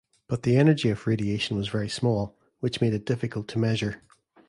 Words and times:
But 0.27 0.41
the 0.41 0.57
energy 0.57 0.89
of 0.89 1.05
radiation 1.05 1.57
was 1.57 1.67
very 1.67 1.87
small, 1.87 2.35
which 2.59 2.81
made 2.81 2.95
it 2.95 3.05
difficult 3.05 3.47
to 3.49 3.59
measure. 3.59 4.01